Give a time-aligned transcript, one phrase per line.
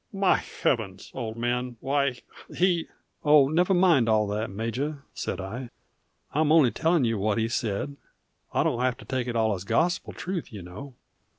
[0.11, 2.17] My Heavens, old man why,
[2.55, 2.87] he"
[3.23, 5.69] "Oh, never mind all that, Major," said I.
[6.33, 7.97] "I'm only telling you what he said.
[8.51, 10.95] I don't have to take it all as gospel truth, you know."